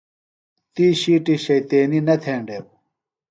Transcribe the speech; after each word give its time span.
تی 0.73 0.85
شِیٹیۡ 1.01 1.39
شیطینیۡ 1.43 2.03
نہ 2.07 2.15
تھینڈیوۡ۔ 2.23 2.65